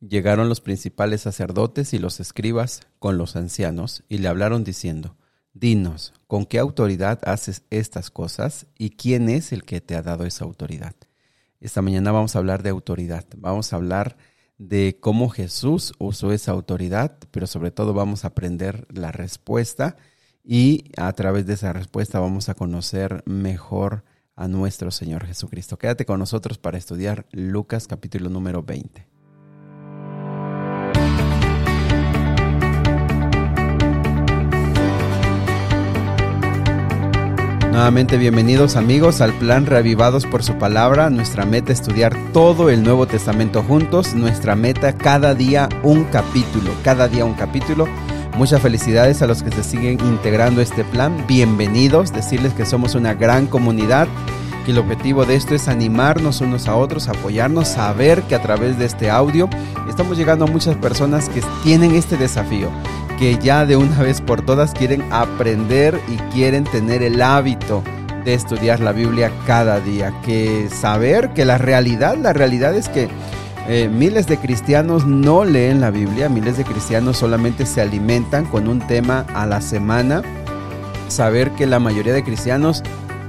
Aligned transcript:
Llegaron 0.00 0.48
los 0.48 0.62
principales 0.62 1.20
sacerdotes 1.20 1.92
y 1.92 1.98
los 1.98 2.20
escribas 2.20 2.80
con 2.98 3.18
los 3.18 3.36
ancianos 3.36 4.02
y 4.08 4.18
le 4.18 4.28
hablaron 4.28 4.64
diciendo, 4.64 5.16
Dinos, 5.52 6.14
¿con 6.26 6.46
qué 6.46 6.58
autoridad 6.58 7.20
haces 7.24 7.64
estas 7.68 8.10
cosas 8.10 8.66
y 8.78 8.90
quién 8.90 9.28
es 9.28 9.52
el 9.52 9.64
que 9.64 9.82
te 9.82 9.96
ha 9.96 10.02
dado 10.02 10.24
esa 10.24 10.46
autoridad? 10.46 10.94
Esta 11.60 11.82
mañana 11.82 12.12
vamos 12.12 12.34
a 12.34 12.38
hablar 12.38 12.62
de 12.62 12.70
autoridad, 12.70 13.26
vamos 13.36 13.72
a 13.72 13.76
hablar 13.76 14.16
de 14.56 14.96
cómo 15.00 15.28
Jesús 15.28 15.92
usó 15.98 16.32
esa 16.32 16.52
autoridad, 16.52 17.18
pero 17.30 17.46
sobre 17.46 17.70
todo 17.70 17.92
vamos 17.92 18.24
a 18.24 18.28
aprender 18.28 18.86
la 18.88 19.12
respuesta 19.12 19.96
y 20.42 20.84
a 20.96 21.12
través 21.12 21.44
de 21.44 21.54
esa 21.54 21.74
respuesta 21.74 22.20
vamos 22.20 22.48
a 22.48 22.54
conocer 22.54 23.22
mejor 23.26 24.04
a 24.34 24.48
nuestro 24.48 24.90
Señor 24.90 25.26
Jesucristo. 25.26 25.76
Quédate 25.76 26.06
con 26.06 26.18
nosotros 26.18 26.56
para 26.56 26.78
estudiar 26.78 27.26
Lucas 27.32 27.86
capítulo 27.86 28.30
número 28.30 28.62
20. 28.62 29.09
Nuevamente 37.70 38.16
bienvenidos 38.16 38.74
amigos 38.74 39.20
al 39.20 39.32
plan 39.34 39.64
Reavivados 39.64 40.26
por 40.26 40.42
su 40.42 40.54
palabra. 40.54 41.08
Nuestra 41.08 41.46
meta 41.46 41.72
es 41.72 41.78
estudiar 41.78 42.16
todo 42.32 42.68
el 42.68 42.82
Nuevo 42.82 43.06
Testamento 43.06 43.62
juntos. 43.62 44.12
Nuestra 44.12 44.56
meta 44.56 44.92
cada 44.92 45.36
día 45.36 45.68
un 45.84 46.02
capítulo, 46.04 46.72
cada 46.82 47.06
día 47.06 47.24
un 47.24 47.34
capítulo. 47.34 47.86
Muchas 48.36 48.60
felicidades 48.60 49.22
a 49.22 49.28
los 49.28 49.44
que 49.44 49.52
se 49.52 49.62
siguen 49.62 50.00
integrando 50.00 50.60
este 50.60 50.82
plan. 50.82 51.24
Bienvenidos, 51.28 52.12
decirles 52.12 52.54
que 52.54 52.66
somos 52.66 52.96
una 52.96 53.14
gran 53.14 53.46
comunidad 53.46 54.08
y 54.66 54.72
el 54.72 54.78
objetivo 54.78 55.24
de 55.24 55.36
esto 55.36 55.54
es 55.54 55.68
animarnos 55.68 56.40
unos 56.40 56.68
a 56.68 56.76
otros, 56.76 57.08
apoyarnos, 57.08 57.68
saber 57.68 58.22
que 58.24 58.34
a 58.34 58.42
través 58.42 58.78
de 58.78 58.86
este 58.86 59.10
audio 59.10 59.48
estamos 60.00 60.16
llegando 60.16 60.46
a 60.46 60.48
muchas 60.48 60.76
personas 60.76 61.28
que 61.28 61.42
tienen 61.62 61.94
este 61.94 62.16
desafío 62.16 62.70
que 63.18 63.36
ya 63.36 63.66
de 63.66 63.76
una 63.76 64.00
vez 64.00 64.22
por 64.22 64.40
todas 64.40 64.72
quieren 64.72 65.04
aprender 65.10 66.00
y 66.08 66.16
quieren 66.32 66.64
tener 66.64 67.02
el 67.02 67.20
hábito 67.20 67.82
de 68.24 68.32
estudiar 68.32 68.80
la 68.80 68.92
Biblia 68.92 69.30
cada 69.46 69.78
día, 69.78 70.14
que 70.24 70.70
saber 70.70 71.34
que 71.34 71.44
la 71.44 71.58
realidad, 71.58 72.16
la 72.16 72.32
realidad 72.32 72.74
es 72.74 72.88
que 72.88 73.10
eh, 73.68 73.90
miles 73.92 74.26
de 74.26 74.38
cristianos 74.38 75.04
no 75.04 75.44
leen 75.44 75.82
la 75.82 75.90
Biblia, 75.90 76.30
miles 76.30 76.56
de 76.56 76.64
cristianos 76.64 77.18
solamente 77.18 77.66
se 77.66 77.82
alimentan 77.82 78.46
con 78.46 78.68
un 78.68 78.80
tema 78.80 79.26
a 79.34 79.44
la 79.44 79.60
semana, 79.60 80.22
saber 81.08 81.50
que 81.50 81.66
la 81.66 81.78
mayoría 81.78 82.14
de 82.14 82.24
cristianos 82.24 82.82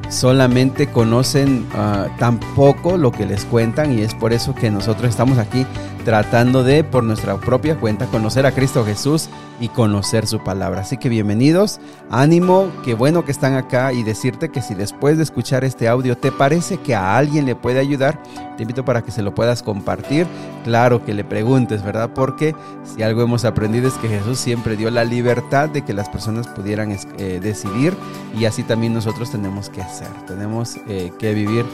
solamente 0.08 0.88
conocen 0.88 1.68
uh, 1.74 2.18
tan 2.18 2.40
poco 2.40 2.98
lo 2.98 3.12
que 3.12 3.26
les 3.26 3.46
cuentan 3.46 3.98
y 3.98 4.02
es 4.02 4.14
por 4.14 4.34
eso 4.34 4.54
que 4.54 4.70
nosotros 4.70 5.10
estamos 5.10 5.38
aquí 5.38 5.66
tratando 6.02 6.64
de, 6.64 6.84
por 6.84 7.04
nuestra 7.04 7.38
propia 7.38 7.80
cuenta, 7.80 8.08
conocer 8.08 8.46
a 8.46 8.52
Cristo 8.52 8.84
Jesús 8.84 9.30
y 9.60 9.70
conocer 9.70 10.28
su 10.28 10.44
palabra. 10.44 10.82
Así 10.82 10.98
que 10.98 11.10
bienvenidos, 11.10 11.80
ánimo, 12.10 12.72
qué 12.84 12.94
bueno 12.96 13.24
que 13.24 13.32
están 13.32 13.56
acá 13.56 13.94
y 13.94 14.04
decirte 14.04 14.50
que 14.50 14.62
si 14.62 14.74
después 14.74 15.18
de 15.18 15.24
escuchar 15.24 15.64
este 15.64 15.88
audio 15.88 16.18
te 16.18 16.32
parece 16.32 16.78
que 16.78 16.96
a 16.96 17.18
alguien 17.18 17.46
le 17.46 17.56
puede 17.56 17.80
ayudar, 17.80 18.22
te 18.58 18.64
invito 18.64 18.84
para 18.84 19.04
que 19.04 19.12
se 19.12 19.22
lo 19.22 19.36
puedas 19.36 19.62
compartir. 19.62 20.26
Claro 20.64 21.06
que 21.06 21.14
le 21.14 21.24
preguntes, 21.24 21.84
¿verdad? 21.84 22.10
Porque 22.14 22.56
si 22.84 23.04
algo 23.04 23.22
hemos 23.22 23.46
aprendido 23.46 23.88
es 23.88 23.94
que 23.96 24.10
Jesús 24.10 24.40
siempre 24.40 24.76
dio 24.76 24.90
la 24.90 25.04
libertad 25.04 25.70
de 25.70 25.84
que 25.84 25.94
las 25.94 26.10
personas 26.10 26.48
pudieran 26.48 26.92
eh, 26.92 27.40
decidir 27.42 27.94
y 28.38 28.46
así 28.46 28.64
también 28.64 28.94
nosotros 28.94 29.32
tenemos 29.32 29.70
que 29.70 29.82
hacer. 29.82 30.10
Tenemos 30.28 30.78
eh, 30.88 31.12
que 31.20 31.34
vivir 31.34 31.66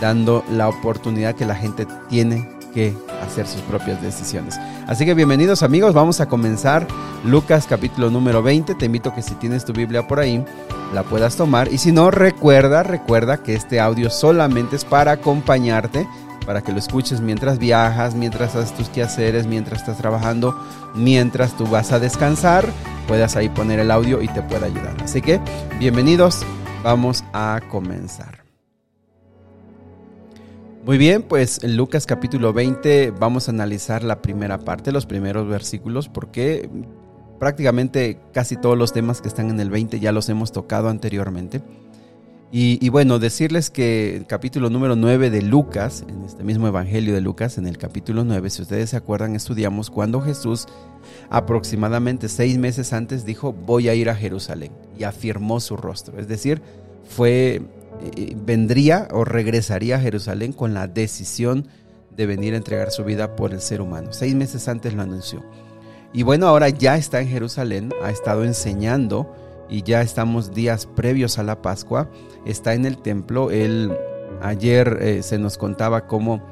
dando 0.00 0.44
la 0.50 0.68
oportunidad 0.68 1.34
que 1.34 1.46
la 1.46 1.56
gente 1.56 1.86
tiene 2.08 2.61
que 2.72 2.96
hacer 3.22 3.46
sus 3.46 3.60
propias 3.62 4.02
decisiones. 4.02 4.58
Así 4.86 5.04
que 5.04 5.14
bienvenidos 5.14 5.62
amigos, 5.62 5.94
vamos 5.94 6.20
a 6.20 6.26
comenzar 6.26 6.86
Lucas 7.24 7.66
capítulo 7.68 8.10
número 8.10 8.42
20. 8.42 8.74
Te 8.74 8.86
invito 8.86 9.14
que 9.14 9.22
si 9.22 9.34
tienes 9.34 9.64
tu 9.64 9.72
Biblia 9.72 10.06
por 10.08 10.20
ahí, 10.20 10.44
la 10.92 11.02
puedas 11.02 11.36
tomar. 11.36 11.72
Y 11.72 11.78
si 11.78 11.92
no, 11.92 12.10
recuerda, 12.10 12.82
recuerda 12.82 13.42
que 13.42 13.54
este 13.54 13.80
audio 13.80 14.10
solamente 14.10 14.76
es 14.76 14.84
para 14.84 15.12
acompañarte, 15.12 16.06
para 16.46 16.62
que 16.62 16.72
lo 16.72 16.78
escuches 16.78 17.20
mientras 17.20 17.58
viajas, 17.58 18.14
mientras 18.14 18.56
haces 18.56 18.74
tus 18.74 18.88
quehaceres, 18.88 19.46
mientras 19.46 19.80
estás 19.80 19.98
trabajando, 19.98 20.58
mientras 20.94 21.56
tú 21.56 21.66
vas 21.66 21.92
a 21.92 21.98
descansar, 21.98 22.66
puedas 23.06 23.36
ahí 23.36 23.48
poner 23.48 23.78
el 23.78 23.90
audio 23.90 24.22
y 24.22 24.28
te 24.28 24.42
pueda 24.42 24.66
ayudar. 24.66 24.96
Así 25.02 25.22
que, 25.22 25.40
bienvenidos, 25.78 26.42
vamos 26.82 27.24
a 27.32 27.60
comenzar. 27.70 28.41
Muy 30.84 30.98
bien, 30.98 31.22
pues 31.22 31.62
en 31.62 31.76
Lucas 31.76 32.06
capítulo 32.06 32.52
20 32.52 33.12
vamos 33.12 33.46
a 33.46 33.52
analizar 33.52 34.02
la 34.02 34.20
primera 34.20 34.58
parte, 34.58 34.90
los 34.90 35.06
primeros 35.06 35.46
versículos, 35.46 36.08
porque 36.08 36.68
prácticamente 37.38 38.18
casi 38.32 38.56
todos 38.56 38.76
los 38.76 38.92
temas 38.92 39.20
que 39.20 39.28
están 39.28 39.48
en 39.50 39.60
el 39.60 39.70
20 39.70 40.00
ya 40.00 40.10
los 40.10 40.28
hemos 40.28 40.50
tocado 40.50 40.88
anteriormente. 40.88 41.62
Y, 42.54 42.86
bueno, 42.90 43.18
decirles 43.18 43.70
que 43.70 44.14
el 44.14 44.26
capítulo 44.26 44.68
número 44.68 44.94
9 44.94 45.30
de 45.30 45.40
Lucas, 45.40 46.04
en 46.06 46.22
este 46.24 46.44
mismo 46.44 46.68
Evangelio 46.68 47.14
de 47.14 47.22
Lucas, 47.22 47.56
en 47.56 47.66
el 47.66 47.78
capítulo 47.78 48.24
9, 48.24 48.50
si 48.50 48.60
ustedes 48.60 48.90
se 48.90 48.96
acuerdan, 48.98 49.34
estudiamos 49.34 49.88
cuando 49.88 50.20
Jesús 50.20 50.66
aproximadamente 51.30 52.28
seis 52.28 52.58
meses 52.58 52.92
antes 52.92 53.24
dijo, 53.24 53.54
voy 53.54 53.88
a 53.88 53.94
ir 53.94 54.10
a 54.10 54.14
Jerusalén, 54.14 54.72
y 54.98 55.04
afirmó 55.04 55.60
su 55.60 55.78
rostro. 55.78 56.18
Es 56.18 56.28
decir, 56.28 56.60
fue 57.04 57.62
eh, 58.16 58.36
vendría 58.36 59.08
o 59.12 59.24
regresaría 59.24 59.96
a 59.96 60.00
Jerusalén 60.00 60.52
con 60.52 60.74
la 60.74 60.88
decisión 60.88 61.68
de 62.10 62.26
venir 62.26 62.54
a 62.54 62.58
entregar 62.58 62.90
su 62.90 63.04
vida 63.04 63.36
por 63.36 63.52
el 63.52 63.60
ser 63.60 63.80
humano. 63.80 64.12
Seis 64.12 64.34
meses 64.34 64.68
antes 64.68 64.94
lo 64.94 65.02
anunció. 65.02 65.42
Y 66.12 66.24
bueno, 66.24 66.46
ahora 66.46 66.68
ya 66.68 66.96
está 66.96 67.20
en 67.20 67.28
Jerusalén, 67.28 67.92
ha 68.02 68.10
estado 68.10 68.44
enseñando 68.44 69.34
y 69.68 69.82
ya 69.82 70.02
estamos 70.02 70.52
días 70.52 70.86
previos 70.86 71.38
a 71.38 71.42
la 71.42 71.62
Pascua, 71.62 72.10
está 72.44 72.74
en 72.74 72.84
el 72.84 72.98
templo. 72.98 73.50
Él 73.50 73.96
ayer 74.42 74.98
eh, 75.00 75.22
se 75.22 75.38
nos 75.38 75.56
contaba 75.56 76.06
cómo 76.06 76.42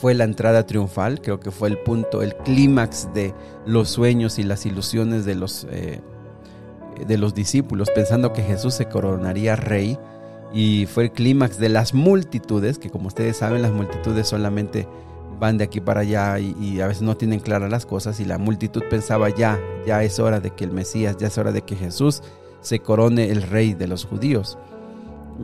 fue 0.00 0.14
la 0.14 0.24
entrada 0.24 0.66
triunfal, 0.66 1.20
creo 1.20 1.38
que 1.38 1.52
fue 1.52 1.68
el 1.68 1.78
punto, 1.78 2.22
el 2.22 2.34
clímax 2.36 3.08
de 3.14 3.34
los 3.64 3.88
sueños 3.88 4.38
y 4.40 4.42
las 4.42 4.66
ilusiones 4.66 5.24
de 5.24 5.36
los, 5.36 5.66
eh, 5.70 6.00
de 7.06 7.18
los 7.18 7.34
discípulos, 7.34 7.90
pensando 7.94 8.32
que 8.32 8.42
Jesús 8.42 8.74
se 8.74 8.86
coronaría 8.86 9.54
rey 9.54 9.96
y 10.52 10.86
fue 10.86 11.04
el 11.04 11.12
clímax 11.12 11.58
de 11.58 11.68
las 11.68 11.94
multitudes, 11.94 12.78
que 12.78 12.90
como 12.90 13.08
ustedes 13.08 13.38
saben 13.38 13.62
las 13.62 13.72
multitudes 13.72 14.28
solamente 14.28 14.86
van 15.38 15.58
de 15.58 15.64
aquí 15.64 15.80
para 15.80 16.00
allá 16.00 16.38
y, 16.38 16.80
a 16.80 16.86
veces 16.86 17.02
no 17.02 17.16
tienen 17.16 17.40
claras 17.40 17.70
las 17.70 17.86
cosas 17.86 18.20
y 18.20 18.24
la 18.24 18.38
multitud 18.38 18.82
pensaba 18.88 19.28
ya, 19.28 19.60
ya 19.86 20.02
es 20.02 20.18
hora 20.18 20.40
de 20.40 20.50
que 20.50 20.64
el 20.64 20.72
Mesías, 20.72 21.16
ya 21.18 21.26
es 21.26 21.38
hora 21.38 21.52
de 21.52 21.62
que 21.62 21.76
Jesús 21.76 22.22
se 22.60 22.80
corone 22.80 23.30
el 23.30 23.42
rey 23.42 23.74
de 23.74 23.86
los 23.86 24.04
judíos. 24.04 24.58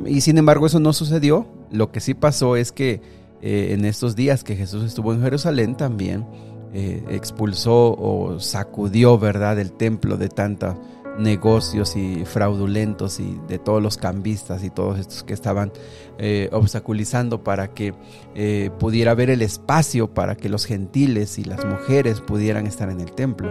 Y 0.07 0.23
sin 0.23 0.39
embargo 0.39 0.67
eso 0.67 0.81
no 0.81 0.93
sucedió, 0.93 1.47
lo 1.71 1.93
que 1.93 2.01
sí 2.01 2.15
pasó 2.15 2.57
es 2.57 2.73
que 2.73 3.03
eh, 3.43 3.73
en 3.73 3.85
estos 3.85 4.17
días 4.17 4.45
que 4.45 4.57
Jesús 4.57 4.85
estuvo 4.85 5.13
en 5.13 5.21
Jerusalén 5.21 5.77
también 5.77 6.27
eh, 6.73 7.05
expulsó 7.11 7.95
o 7.99 8.41
sacudió, 8.41 9.19
¿verdad?, 9.19 9.59
el 9.59 9.73
templo 9.73 10.17
de 10.17 10.29
tanta 10.29 10.79
negocios 11.19 11.97
y 11.97 12.25
fraudulentos 12.25 13.21
y 13.21 13.39
de 13.49 13.59
todos 13.59 13.83
los 13.83 13.97
cambistas 13.97 14.65
y 14.65 14.71
todos 14.71 14.99
estos 14.99 15.23
que 15.23 15.35
estaban 15.35 15.73
eh, 16.19 16.49
obstaculizando 16.53 17.43
para 17.43 17.69
que 17.69 17.95
eh, 18.35 18.71
pudiera 18.79 19.13
haber 19.13 19.31
el 19.31 19.43
espacio 19.43 20.13
para 20.13 20.37
que 20.37 20.49
los 20.49 20.65
gentiles 20.65 21.39
y 21.39 21.45
las 21.45 21.65
mujeres 21.65 22.21
pudieran 22.21 22.67
estar 22.67 22.91
en 22.91 23.01
el 23.01 23.13
templo. 23.13 23.51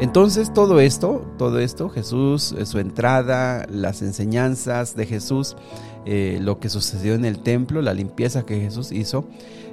Entonces 0.00 0.52
todo 0.52 0.80
esto, 0.80 1.24
todo 1.38 1.58
esto, 1.58 1.88
Jesús, 1.88 2.54
eh, 2.58 2.66
su 2.66 2.78
entrada, 2.78 3.66
las 3.68 4.02
enseñanzas 4.02 4.96
de 4.96 5.06
Jesús, 5.06 5.56
lo 6.04 6.58
que 6.58 6.68
sucedió 6.68 7.14
en 7.14 7.24
el 7.24 7.38
templo, 7.44 7.80
la 7.80 7.94
limpieza 7.94 8.44
que 8.44 8.58
Jesús 8.58 8.90
hizo, 8.90 9.24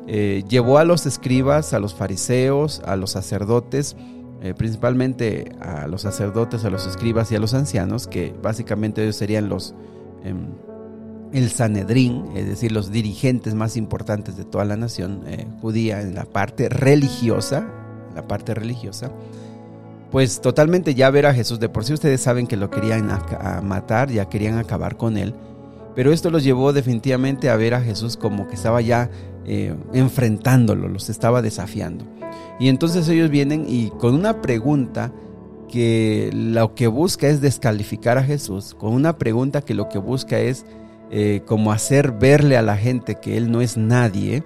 llevó 0.06 0.78
a 0.78 0.84
los 0.84 1.08
escribas, 1.08 1.74
a 1.74 1.80
los 1.80 1.96
fariseos, 1.96 2.84
a 2.86 2.96
los 2.96 3.10
sacerdotes, 3.10 3.96
eh, 4.42 4.54
principalmente 4.54 5.52
a 5.60 5.88
los 5.88 6.02
sacerdotes, 6.04 6.64
a 6.66 6.70
los 6.70 6.88
escribas 6.88 7.32
y 7.32 7.36
a 7.36 7.40
los 7.40 7.54
ancianos, 7.54 8.08
que 8.08 8.34
básicamente 8.42 9.04
ellos 9.04 9.16
serían 9.16 9.50
los 9.50 9.76
em, 10.24 10.48
el 11.32 11.50
Sanedrín, 11.52 12.26
es 12.36 12.48
decir, 12.48 12.72
los 12.72 12.92
dirigentes 12.92 13.54
más 13.54 13.78
importantes 13.78 14.36
de 14.36 14.46
toda 14.46 14.66
la 14.66 14.78
nación 14.78 15.24
eh, 15.28 15.46
judía 15.62 16.02
en 16.02 16.16
la 16.16 16.26
parte 16.26 16.70
religiosa, 16.70 17.68
la 18.16 18.28
parte 18.28 18.56
religiosa, 18.56 19.12
pues 20.10 20.42
totalmente 20.42 20.96
ya 20.96 21.10
ver 21.12 21.28
a 21.28 21.34
Jesús, 21.34 21.60
de 21.60 21.70
por 21.70 21.86
sí 21.86 21.94
ustedes 21.94 22.22
saben 22.22 22.48
que 22.48 22.58
lo 22.58 22.72
querían 22.72 23.12
matar, 23.64 24.10
ya 24.10 24.28
querían 24.28 24.58
acabar 24.58 24.98
con 24.98 25.18
él, 25.18 25.36
pero 26.00 26.14
esto 26.14 26.30
los 26.30 26.46
llevó 26.46 26.72
definitivamente 26.72 27.50
a 27.50 27.58
ver 27.58 27.74
a 27.74 27.82
Jesús 27.82 28.16
como 28.16 28.48
que 28.48 28.56
estaba 28.56 28.80
ya 28.80 29.10
eh, 29.46 29.76
enfrentándolo, 29.92 30.88
los 30.88 31.10
estaba 31.10 31.42
desafiando. 31.42 32.06
Y 32.58 32.70
entonces 32.70 33.10
ellos 33.10 33.30
vienen 33.30 33.66
y 33.68 33.90
con 33.90 34.14
una 34.16 34.42
pregunta 34.42 35.12
que 35.68 36.30
lo 36.34 36.74
que 36.74 36.88
busca 36.88 37.28
es 37.28 37.42
descalificar 37.42 38.18
a 38.18 38.24
Jesús, 38.24 38.76
con 38.76 38.94
una 38.94 39.18
pregunta 39.18 39.60
que 39.60 39.74
lo 39.74 39.90
que 39.90 39.98
busca 39.98 40.40
es 40.40 40.66
eh, 41.12 41.42
como 41.46 41.74
hacer 41.74 42.14
verle 42.14 42.56
a 42.56 42.62
la 42.62 42.78
gente 42.78 43.16
que 43.16 43.36
Él 43.36 43.52
no 43.52 43.60
es 43.60 43.76
nadie, 43.76 44.46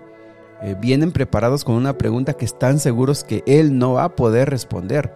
eh, 0.64 0.76
vienen 0.82 1.12
preparados 1.12 1.64
con 1.64 1.76
una 1.76 2.00
pregunta 2.00 2.34
que 2.34 2.46
están 2.46 2.80
seguros 2.80 3.24
que 3.24 3.44
él 3.46 3.78
no 3.78 3.94
va 3.94 4.06
a 4.06 4.16
poder 4.16 4.50
responder 4.50 5.14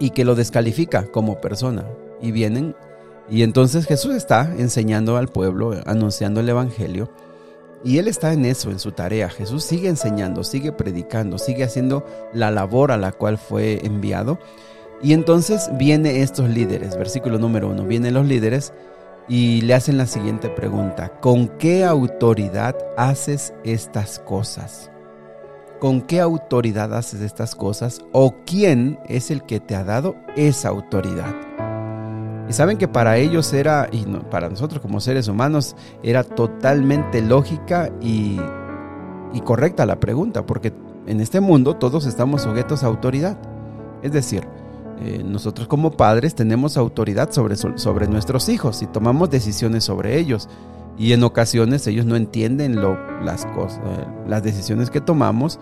y 0.00 0.08
que 0.08 0.24
lo 0.24 0.36
descalifica 0.36 1.04
como 1.08 1.38
persona. 1.38 1.84
Y 2.22 2.32
vienen 2.32 2.74
y 3.28 3.42
entonces 3.42 3.86
Jesús 3.86 4.14
está 4.14 4.52
enseñando 4.56 5.16
al 5.16 5.28
pueblo, 5.28 5.74
anunciando 5.84 6.40
el 6.40 6.48
Evangelio. 6.48 7.10
Y 7.84 7.98
él 7.98 8.08
está 8.08 8.32
en 8.32 8.44
eso, 8.44 8.70
en 8.70 8.78
su 8.78 8.92
tarea. 8.92 9.28
Jesús 9.28 9.64
sigue 9.64 9.88
enseñando, 9.88 10.44
sigue 10.44 10.72
predicando, 10.72 11.38
sigue 11.38 11.64
haciendo 11.64 12.04
la 12.32 12.50
labor 12.50 12.90
a 12.90 12.96
la 12.96 13.12
cual 13.12 13.38
fue 13.38 13.84
enviado. 13.84 14.38
Y 15.02 15.12
entonces 15.12 15.70
vienen 15.74 16.16
estos 16.16 16.48
líderes, 16.48 16.96
versículo 16.96 17.38
número 17.38 17.68
uno, 17.68 17.84
vienen 17.84 18.14
los 18.14 18.26
líderes 18.26 18.72
y 19.28 19.60
le 19.62 19.74
hacen 19.74 19.98
la 19.98 20.06
siguiente 20.06 20.48
pregunta, 20.48 21.20
¿con 21.20 21.48
qué 21.48 21.84
autoridad 21.84 22.76
haces 22.96 23.52
estas 23.64 24.20
cosas? 24.20 24.90
¿Con 25.80 26.00
qué 26.00 26.20
autoridad 26.20 26.94
haces 26.94 27.20
estas 27.20 27.54
cosas? 27.54 28.00
¿O 28.12 28.36
quién 28.46 28.98
es 29.08 29.30
el 29.30 29.42
que 29.42 29.60
te 29.60 29.74
ha 29.74 29.84
dado 29.84 30.16
esa 30.34 30.68
autoridad? 30.68 31.34
Y 32.48 32.52
saben 32.52 32.78
que 32.78 32.86
para 32.86 33.16
ellos 33.16 33.52
era, 33.52 33.88
y 33.90 34.04
para 34.30 34.48
nosotros 34.48 34.80
como 34.80 35.00
seres 35.00 35.28
humanos, 35.28 35.74
era 36.02 36.22
totalmente 36.22 37.20
lógica 37.20 37.90
y, 38.00 38.40
correcta 39.44 39.84
la 39.84 40.00
pregunta, 40.00 40.46
porque 40.46 40.72
en 41.06 41.20
este 41.20 41.40
mundo 41.40 41.74
todos 41.76 42.06
estamos 42.06 42.42
sujetos 42.42 42.82
a 42.82 42.86
autoridad. 42.86 43.36
Es 44.02 44.12
decir, 44.12 44.46
eh, 45.00 45.22
nosotros 45.24 45.68
como 45.68 45.90
padres 45.90 46.34
tenemos 46.34 46.76
autoridad 46.76 47.30
sobre, 47.32 47.56
sobre 47.56 48.08
nuestros 48.08 48.48
hijos 48.48 48.80
y 48.82 48.86
tomamos 48.86 49.28
decisiones 49.28 49.84
sobre 49.84 50.18
ellos. 50.18 50.48
Y 50.96 51.12
en 51.12 51.22
ocasiones 51.24 51.86
ellos 51.86 52.06
no 52.06 52.16
entienden 52.16 52.76
las, 53.22 53.44
cosas, 53.46 53.80
eh, 53.84 54.06
las 54.26 54.42
decisiones 54.42 54.88
que 54.88 55.02
tomamos 55.02 55.58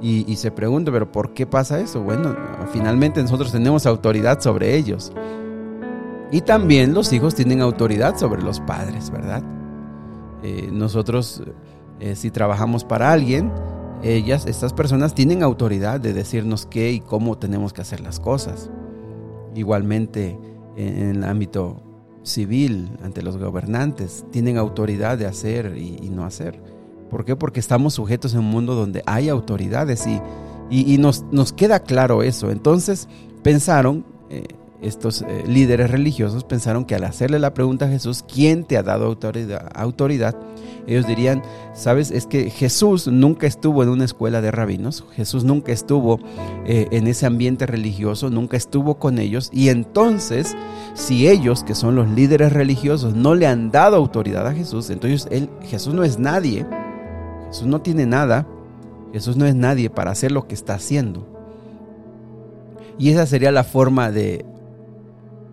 y 0.00 0.34
se 0.34 0.50
preguntan, 0.50 0.92
pero 0.92 1.12
¿por 1.12 1.32
qué 1.32 1.46
pasa 1.46 1.78
eso? 1.78 2.02
Bueno, 2.02 2.34
finalmente 2.72 3.22
nosotros 3.22 3.52
tenemos 3.52 3.86
autoridad 3.86 4.40
sobre 4.40 4.74
ellos. 4.74 5.12
Y 6.32 6.40
también 6.40 6.94
los 6.94 7.12
hijos 7.12 7.34
tienen 7.36 7.60
autoridad 7.60 8.18
sobre 8.18 8.42
los 8.42 8.58
padres, 8.60 9.10
¿verdad? 9.10 9.44
Eh, 10.42 10.70
nosotros, 10.72 11.42
si 12.16 12.32
trabajamos 12.32 12.84
para 12.84 13.12
alguien, 13.12 13.52
ellas, 14.02 14.46
estas 14.46 14.72
personas 14.72 15.14
tienen 15.14 15.44
autoridad 15.44 16.00
de 16.00 16.12
decirnos 16.12 16.66
qué 16.66 16.90
y 16.90 16.98
cómo 16.98 17.38
tenemos 17.38 17.72
que 17.72 17.82
hacer 17.82 18.00
las 18.00 18.18
cosas. 18.18 18.70
Igualmente 19.54 20.36
en 20.76 21.10
el 21.10 21.24
ámbito 21.24 21.82
civil, 22.22 22.90
ante 23.02 23.22
los 23.22 23.36
gobernantes, 23.36 24.24
tienen 24.30 24.56
autoridad 24.56 25.18
de 25.18 25.26
hacer 25.26 25.76
y, 25.76 26.08
no 26.10 26.24
hacer. 26.24 26.60
¿Por 27.10 27.24
qué? 27.24 27.36
Porque 27.36 27.60
estamos 27.60 27.94
sujetos 27.94 28.34
en 28.34 28.40
un 28.40 28.46
mundo 28.46 28.74
donde 28.74 29.02
hay 29.06 29.28
autoridades 29.28 30.06
y, 30.06 30.20
y, 30.70 30.98
nos, 30.98 31.24
nos, 31.30 31.52
queda 31.52 31.80
claro 31.80 32.22
eso. 32.22 32.50
Entonces 32.50 33.08
pensaron, 33.42 34.04
eh, 34.30 34.44
estos 34.82 35.22
eh, 35.22 35.44
líderes 35.46 35.90
religiosos 35.90 36.44
pensaron 36.44 36.84
que 36.84 36.94
al 36.94 37.04
hacerle 37.04 37.38
la 37.38 37.54
pregunta 37.54 37.86
a 37.86 37.88
Jesús, 37.88 38.24
¿quién 38.26 38.64
te 38.64 38.76
ha 38.76 38.82
dado 38.82 39.06
autoridad? 39.06 39.70
autoridad? 39.74 40.36
Ellos 40.86 41.06
dirían, 41.06 41.42
sabes, 41.74 42.10
es 42.10 42.26
que 42.26 42.50
Jesús 42.50 43.06
nunca 43.06 43.46
estuvo 43.46 43.84
en 43.84 43.88
una 43.88 44.04
escuela 44.04 44.40
de 44.40 44.50
rabinos, 44.50 45.04
Jesús 45.12 45.44
nunca 45.44 45.70
estuvo 45.70 46.18
eh, 46.66 46.88
en 46.90 47.06
ese 47.06 47.26
ambiente 47.26 47.66
religioso, 47.66 48.30
nunca 48.30 48.56
estuvo 48.56 48.98
con 48.98 49.18
ellos, 49.18 49.48
y 49.52 49.68
entonces, 49.68 50.56
si 50.94 51.28
ellos, 51.28 51.62
que 51.62 51.76
son 51.76 51.94
los 51.94 52.08
líderes 52.10 52.52
religiosos, 52.52 53.14
no 53.14 53.36
le 53.36 53.46
han 53.46 53.70
dado 53.70 53.96
autoridad 53.96 54.46
a 54.48 54.54
Jesús, 54.54 54.90
entonces 54.90 55.28
él, 55.30 55.48
Jesús 55.62 55.94
no 55.94 56.02
es 56.02 56.18
nadie, 56.18 56.66
Jesús 57.46 57.68
no 57.68 57.80
tiene 57.80 58.04
nada, 58.04 58.48
Jesús 59.12 59.36
no 59.36 59.46
es 59.46 59.54
nadie 59.54 59.88
para 59.88 60.10
hacer 60.10 60.32
lo 60.32 60.48
que 60.48 60.54
está 60.54 60.74
haciendo. 60.74 61.28
Y 62.98 63.10
esa 63.10 63.26
sería 63.26 63.52
la 63.52 63.64
forma 63.64 64.10
de 64.10 64.44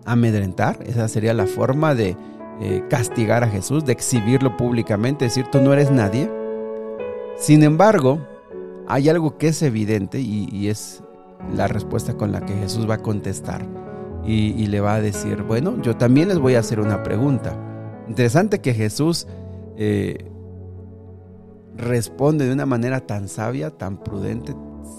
amedrentar, 0.04 0.78
esa 0.86 1.08
sería 1.08 1.34
la 1.34 1.46
forma 1.46 1.94
de 1.94 2.16
eh, 2.60 2.84
castigar 2.90 3.42
a 3.42 3.48
Jesús, 3.48 3.84
de 3.84 3.92
exhibirlo 3.92 4.56
públicamente, 4.56 5.24
decir 5.24 5.46
tú 5.50 5.60
no 5.60 5.72
eres 5.72 5.90
nadie. 5.90 6.30
Sin 7.38 7.62
embargo, 7.62 8.20
hay 8.86 9.08
algo 9.08 9.38
que 9.38 9.48
es 9.48 9.62
evidente 9.62 10.20
y, 10.20 10.68
es 10.68 11.02
la 11.54 11.68
respuesta 11.68 12.14
con 12.14 12.32
la 12.32 12.44
que 12.44 12.52
Jesús 12.54 12.88
va 12.88 12.96
a 12.96 13.02
contestar 13.02 13.66
y, 14.24 14.66
le 14.66 14.80
va 14.80 14.96
a 14.96 15.00
decir, 15.00 15.42
bueno, 15.42 15.80
yo 15.80 15.96
también 15.96 16.28
les 16.28 16.38
voy 16.38 16.54
a 16.54 16.58
hacer 16.58 16.80
una 16.80 17.02
pregunta. 17.02 17.56
Interesante 18.08 18.60
que 18.60 18.74
Jesús 18.74 19.26
eh, 19.76 20.26
responde 21.76 22.46
de 22.46 22.52
una 22.52 22.66
manera 22.66 23.06
tan 23.06 23.28
sabia, 23.28 23.70
tan 23.70 23.96
prudente, 24.02 24.54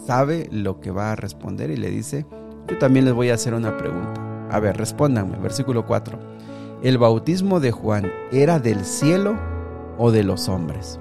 sabe 0.08 0.50
lo 0.52 0.80
que 0.80 0.90
va 0.90 1.12
a 1.12 1.16
responder 1.16 1.70
y 1.70 1.78
le 1.78 1.92
dice, 1.92 2.26
yo 2.68 2.78
también 2.80 3.06
les 3.06 3.14
voy 3.14 3.30
a 3.30 3.36
hacer 3.36 3.54
una 3.54 3.78
pregunta. 3.78 4.31
A 4.52 4.60
ver, 4.60 4.76
respóndanme, 4.76 5.38
versículo 5.38 5.86
4. 5.86 6.20
¿El 6.84 6.98
bautismo 6.98 7.62
de 7.62 7.72
Juan 7.72 8.12
era 8.34 8.60
del 8.60 8.84
cielo 8.84 9.40
o 9.98 10.12
de 10.12 10.26
los 10.26 10.50
hombres? 10.50 11.00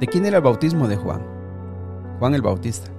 ¿De 0.00 0.06
quién 0.06 0.24
era 0.24 0.38
el 0.38 0.42
bautismo 0.42 0.88
de 0.88 0.96
Juan? 0.96 1.20
Juan 2.18 2.34
el 2.34 2.40
Bautista. 2.40 2.90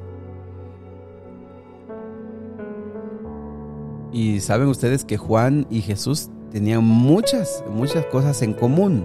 Y 4.12 4.40
saben 4.40 4.68
ustedes 4.68 5.04
que 5.04 5.18
Juan 5.18 5.66
y 5.72 5.81
Jesús 5.81 6.30
tenían 6.51 6.84
muchas, 6.84 7.63
muchas 7.72 8.06
cosas 8.06 8.44
en 8.44 8.54
común. 8.54 9.04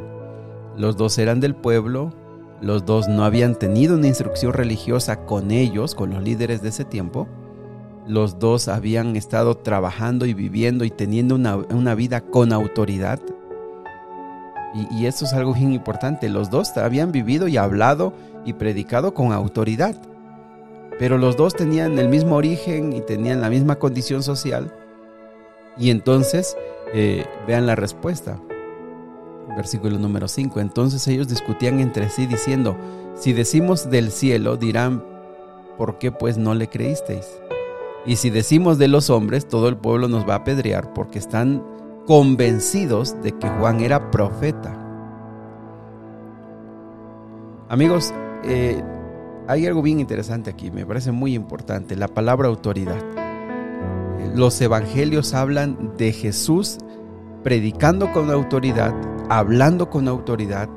Los 0.77 0.99
dos 0.99 1.17
eran 1.17 1.41
del 1.41 1.55
pueblo, 1.55 2.13
los 2.61 2.85
dos 2.85 3.09
no 3.09 3.25
habían 3.25 3.55
tenido 3.55 3.97
una 3.97 4.09
instrucción 4.09 4.53
religiosa 4.53 5.25
con 5.25 5.53
ellos, 5.53 5.95
con 5.95 6.11
los 6.11 6.23
líderes 6.23 6.61
de 6.61 6.69
ese 6.69 6.85
tiempo 6.85 7.27
los 8.07 8.39
dos 8.39 8.69
habían 8.69 9.17
estado 9.17 9.57
trabajando 9.57 10.27
y 10.27 10.35
viviendo 10.35 10.85
y 10.85 10.91
teniendo 10.91 11.35
una, 11.35 11.95
vida 11.95 12.21
con 12.21 12.53
autoridad. 12.53 13.21
Y, 14.93 15.07
eso 15.07 15.25
es 15.25 15.33
algo 15.33 15.55
bien 15.55 15.73
importante. 15.73 16.29
Los 16.29 16.51
dos 16.51 16.77
habían 16.77 17.13
vivido 17.13 17.49
y 17.49 17.57
hablado 17.57 18.13
y 18.45 18.53
predicado 18.55 19.15
con 19.15 19.33
autoridad. 19.33 19.97
Pero 20.99 21.19
los 21.19 21.37
dos 21.37 21.55
tenían 21.55 21.99
el 21.99 22.09
mismo 22.09 22.37
origen 22.37 22.93
y 22.93 23.01
tenían 23.01 23.41
la 23.41 23.51
misma 23.51 23.77
condición 23.77 24.23
social. 24.23 24.73
Y 25.79 25.91
entonces, 25.91 26.57
eh, 26.93 27.25
vean 27.47 27.67
la 27.67 27.75
respuesta. 27.75 28.39
Versículo 29.57 29.99
número 29.99 30.29
5. 30.29 30.61
Entonces 30.61 31.07
ellos 31.09 31.29
discutían 31.29 31.81
entre 31.81 32.09
sí 32.11 32.27
diciendo, 32.27 32.77
si 33.17 33.33
decimos 33.33 33.91
del 33.91 34.11
cielo, 34.11 34.57
dirán, 34.57 35.03
¿por 35.77 35.99
qué 35.99 36.13
pues 36.13 36.39
no 36.39 36.55
le 36.55 36.69
creísteis? 36.69 37.27
Y 38.07 38.17
si 38.17 38.31
decimos 38.31 38.79
de 38.79 38.89
los 38.89 39.11
hombres, 39.11 39.47
todo 39.47 39.69
el 39.69 39.77
pueblo 39.77 40.09
nos 40.09 40.29
va 40.29 40.35
a 40.35 40.39
apedrear 40.39 40.93
porque 40.95 41.19
están 41.19 41.63
convencidos 42.07 43.21
de 43.23 43.33
que 43.33 43.49
Juan 43.49 43.81
era 43.81 44.11
profeta. 44.11 44.77
Amigos, 47.69 48.13
eh, 48.45 48.83
hay 49.47 49.67
algo 49.67 49.83
bien 49.83 50.01
interesante 50.01 50.51
aquí, 50.51 50.71
me 50.71 50.87
parece 50.87 51.13
muy 51.13 51.35
importante, 51.35 51.95
la 51.97 52.09
palabra 52.09 52.49
autoridad. 52.49 53.03
Los 54.35 54.61
evangelios 54.61 55.35
hablan 55.35 55.97
de 55.97 56.13
Jesús 56.13 56.79
predicando 57.43 58.13
con 58.13 58.31
autoridad, 58.31 58.95
hablando 59.29 59.91
con 59.91 60.09
autoridad, 60.09 60.69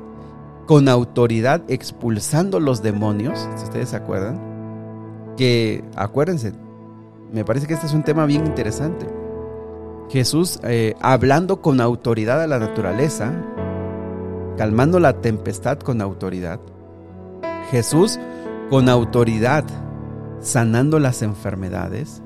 con 0.66 0.88
autoridad 0.88 1.62
expulsando 1.68 2.60
los 2.60 2.82
demonios, 2.82 3.48
si 3.56 3.64
ustedes 3.64 3.90
se 3.90 3.96
acuerdan, 3.96 4.40
que 5.36 5.84
acuérdense, 5.96 6.52
me 7.34 7.44
parece 7.44 7.66
que 7.66 7.74
este 7.74 7.86
es 7.86 7.94
un 7.94 8.04
tema 8.04 8.26
bien 8.26 8.46
interesante. 8.46 9.06
Jesús 10.08 10.60
eh, 10.62 10.94
hablando 11.00 11.60
con 11.60 11.80
autoridad 11.80 12.40
a 12.40 12.46
la 12.46 12.58
naturaleza, 12.58 13.34
calmando 14.56 15.00
la 15.00 15.20
tempestad 15.20 15.78
con 15.78 16.00
autoridad. 16.00 16.60
Jesús 17.70 18.20
con 18.70 18.88
autoridad 18.88 19.64
sanando 20.40 21.00
las 21.00 21.22
enfermedades. 21.22 22.22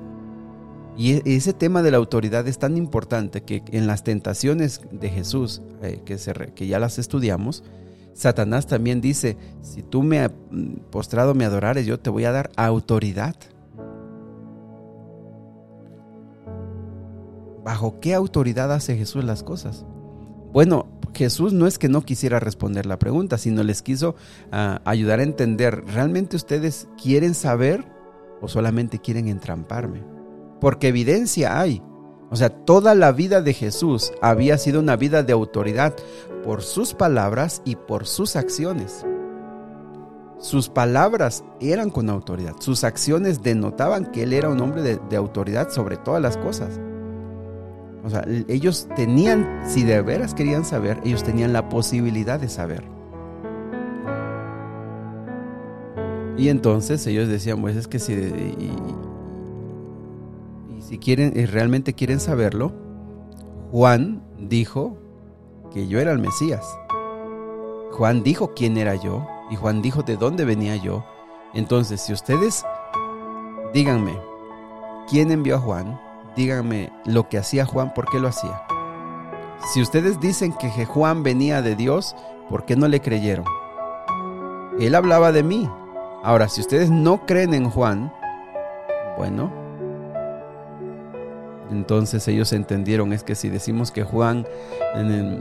Y 0.97 1.13
e, 1.15 1.23
ese 1.25 1.55
tema 1.55 1.83
de 1.83 1.93
la 1.93 1.97
autoridad 1.97 2.47
es 2.47 2.59
tan 2.59 2.77
importante 2.77 3.43
que 3.43 3.63
en 3.73 3.87
las 3.87 4.05
tentaciones 4.05 4.83
de 4.91 5.09
Jesús, 5.09 5.63
eh, 5.81 6.03
que, 6.05 6.19
que 6.55 6.67
ya 6.67 6.79
las 6.79 6.99
estudiamos, 6.99 7.65
Satanás 8.13 8.67
también 8.67 9.01
dice, 9.01 9.37
si 9.63 9.83
tú 9.83 10.03
me 10.03 10.19
has 10.19 10.33
postrado 10.91 11.35
me 11.35 11.45
adorares, 11.45 11.87
yo 11.87 11.99
te 12.01 12.11
voy 12.11 12.25
a 12.25 12.33
dar 12.33 12.51
autoridad. 12.57 13.37
¿Bajo 17.69 18.01
qué 18.01 18.15
autoridad 18.15 18.73
hace 18.73 18.97
Jesús 18.97 19.25
las 19.25 19.43
cosas? 19.43 19.85
Bueno, 20.55 20.87
Jesús 21.13 21.53
no 21.53 21.67
es 21.67 21.79
que 21.79 21.91
no 21.91 22.01
quisiera 22.01 22.41
responder 22.41 22.87
la 22.87 22.99
pregunta, 22.99 23.37
sino 23.37 23.63
les 23.63 23.83
quiso 23.83 24.15
ah, 24.51 24.81
ayudar 24.87 25.21
a 25.21 25.25
entender, 25.25 25.85
¿realmente 25.85 26.37
ustedes 26.37 26.89
quieren 26.97 27.35
saber 27.35 27.85
o 28.41 28.49
solamente 28.49 29.01
quieren 29.01 29.29
entramparme? 29.29 30.03
Porque 30.63 30.89
evidencia 30.89 31.61
hay. 31.61 31.83
O 32.31 32.37
sea, 32.37 32.49
toda 32.49 32.95
la 32.95 33.13
vida 33.13 33.43
de 33.43 33.53
Jesús 33.53 34.13
había 34.23 34.57
sido 34.57 34.81
una 34.81 34.97
vida 34.97 35.23
de 35.23 35.35
autoridad 35.35 35.95
por 36.45 36.63
sus 36.63 36.95
palabras 36.95 37.61
y 37.67 37.77
por 37.77 38.07
sus 38.07 38.35
acciones. 38.35 39.05
Sus 40.39 40.71
palabras 40.71 41.45
eran 41.61 41.91
con 41.91 42.09
autoridad, 42.09 42.55
sus 42.61 42.83
acciones 42.83 43.43
denotaban 43.43 44.11
que 44.11 44.23
él 44.23 44.33
era 44.33 44.49
un 44.49 44.59
hombre 44.63 44.81
de, 44.97 45.17
autoridad 45.19 45.69
sobre 45.69 45.99
todas 45.99 46.23
las 46.23 46.39
cosas. 46.39 46.81
O 48.09 48.11
sea, 48.11 48.25
ellos 48.49 48.89
tenían, 48.97 49.61
si 49.67 49.83
de 49.83 50.01
veras 50.01 50.33
querían 50.33 50.65
saber, 50.65 50.99
ellos 51.05 51.23
tenían 51.23 51.53
la 51.53 51.69
posibilidad 51.69 52.41
de 52.41 52.49
saber. 52.49 52.83
Y 56.39 56.49
entonces 56.49 57.07
ellos 57.07 57.29
decían, 57.29 57.61
pues 57.61 57.77
es 57.77 57.87
que 57.87 57.99
si, 57.99 58.15
y, 58.15 58.73
si 60.81 60.97
quieren, 60.97 61.35
y 61.37 61.45
realmente 61.45 61.93
quieren 61.93 62.19
saberlo, 62.19 62.73
Juan 63.73 64.23
dijo 64.39 64.97
que 65.71 65.87
yo 65.87 66.01
era 66.01 66.13
el 66.13 66.19
Mesías. 66.19 66.65
Juan 67.93 68.23
dijo 68.23 68.55
quién 68.57 68.79
era 68.79 68.95
yo 68.95 69.29
y 69.51 69.57
Juan 69.57 69.83
dijo 69.83 70.03
de 70.03 70.17
dónde 70.17 70.47
venía 70.47 70.77
yo. 70.77 71.05
Entonces, 71.53 72.01
si 72.01 72.15
ustedes 72.15 72.65
díganme 73.75 74.19
quién 75.11 75.31
envió 75.31 75.57
a 75.57 75.61
Juan, 75.61 76.08
díganme 76.39 76.93
lo 77.05 77.29
que 77.29 77.37
hacía 77.37 77.67
Juan, 77.67 77.93
por 77.93 78.09
qué 78.09 78.21
lo 78.21 78.29
hacía. 78.29 78.63
Si 79.75 79.83
ustedes 79.83 80.21
dicen 80.21 80.53
que 80.53 80.87
Juan 80.87 81.25
venía 81.25 81.63
de 81.63 81.75
Dios, 81.75 82.15
¿por 82.49 82.65
qué 82.65 82.77
no 82.77 82.87
le 82.87 83.01
creyeron? 83.01 83.45
Él 84.79 84.95
hablaba 84.95 85.33
de 85.33 85.43
mí. 85.43 85.69
Ahora, 86.23 86.49
si 86.49 86.61
ustedes 86.61 86.91
no 86.91 87.27
creen 87.27 87.55
en 87.55 87.69
Juan, 87.69 88.13
bueno, 89.17 89.53
entonces 91.73 92.27
ellos 92.29 92.53
entendieron 92.53 93.13
es 93.13 93.25
que 93.25 93.35
si 93.35 93.49
decimos 93.49 93.91
que 93.91 94.05
Juan 94.05 94.47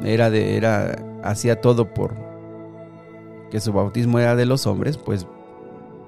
era 0.04 0.32
de 0.32 0.58
era 0.58 0.98
hacía 1.24 1.62
todo 1.62 1.94
por 1.94 2.16
que 3.52 3.60
su 3.60 3.72
bautismo 3.72 4.18
era 4.18 4.36
de 4.36 4.48
los 4.48 4.66
hombres, 4.66 4.98
pues 4.98 5.28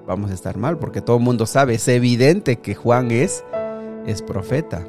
vamos 0.06 0.32
a 0.32 0.34
estar 0.34 0.56
mal 0.56 0.78
porque 0.78 1.00
todo 1.00 1.16
el 1.18 1.22
mundo 1.22 1.46
sabe, 1.46 1.74
es 1.74 1.86
evidente 1.86 2.56
que 2.56 2.74
Juan 2.74 3.12
es 3.12 3.44
es 4.10 4.22
profeta. 4.22 4.84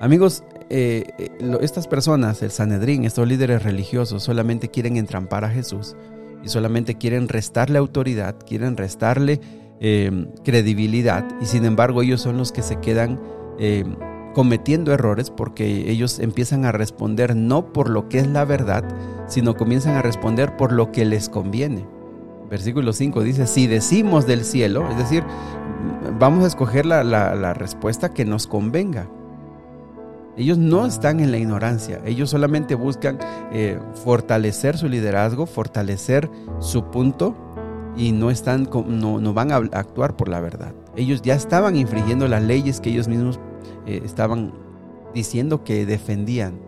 Amigos, 0.00 0.44
eh, 0.70 1.04
eh, 1.18 1.30
estas 1.60 1.88
personas, 1.88 2.42
el 2.42 2.50
Sanedrín, 2.50 3.04
estos 3.04 3.26
líderes 3.26 3.64
religiosos, 3.64 4.22
solamente 4.22 4.68
quieren 4.68 4.96
entrampar 4.96 5.44
a 5.44 5.50
Jesús 5.50 5.96
y 6.44 6.48
solamente 6.48 6.94
quieren 6.94 7.28
restarle 7.28 7.78
autoridad, 7.78 8.36
quieren 8.46 8.76
restarle 8.76 9.40
eh, 9.80 10.28
credibilidad 10.44 11.24
y 11.40 11.46
sin 11.46 11.64
embargo 11.64 12.02
ellos 12.02 12.20
son 12.20 12.36
los 12.36 12.52
que 12.52 12.62
se 12.62 12.76
quedan 12.76 13.20
cometiendo 14.34 14.92
errores 14.92 15.30
porque 15.30 15.90
ellos 15.90 16.20
empiezan 16.20 16.64
a 16.64 16.70
responder 16.70 17.34
no 17.34 17.72
por 17.72 17.90
lo 17.90 18.08
que 18.08 18.18
es 18.18 18.28
la 18.28 18.44
verdad, 18.44 18.84
sino 19.26 19.56
comienzan 19.56 19.96
a 19.96 20.02
responder 20.02 20.56
por 20.56 20.70
lo 20.70 20.92
que 20.92 21.04
les 21.04 21.28
conviene. 21.28 21.84
Versículo 22.48 22.92
5 22.92 23.24
dice, 23.24 23.48
si 23.48 23.66
decimos 23.66 24.26
del 24.26 24.44
cielo, 24.44 24.88
es 24.90 24.96
decir, 24.96 25.24
vamos 26.18 26.44
a 26.44 26.46
escoger 26.46 26.86
la, 26.86 27.54
respuesta 27.54 28.12
que 28.12 28.24
nos 28.24 28.46
convenga. 28.46 29.08
Ellos 30.36 30.56
no 30.56 30.86
están 30.86 31.18
en 31.18 31.32
la 31.32 31.38
ignorancia, 31.38 32.00
ellos 32.04 32.30
solamente 32.30 32.76
buscan 32.76 33.18
eh, 33.50 33.78
fortalecer 34.04 34.78
su 34.78 34.88
liderazgo, 34.88 35.46
fortalecer 35.46 36.30
su 36.60 36.84
punto 36.90 37.34
y 37.96 38.12
no, 38.12 38.30
están, 38.30 38.68
no, 38.86 39.18
no, 39.20 39.34
van 39.34 39.50
a 39.50 39.56
actuar 39.56 40.16
por 40.16 40.28
la 40.28 40.40
verdad. 40.40 40.72
Ellos 40.94 41.22
ya 41.22 41.34
estaban 41.34 41.74
infringiendo 41.74 42.28
las 42.28 42.42
leyes 42.42 42.80
que 42.80 42.90
ellos 42.90 43.08
mismos 43.08 43.40
eh, 43.86 44.00
estaban 44.04 44.52
diciendo 45.12 45.64
que 45.64 45.84
defendían. 45.86 46.60